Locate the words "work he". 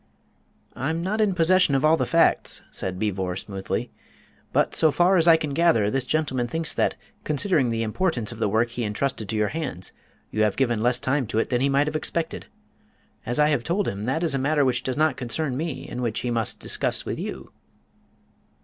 8.49-8.83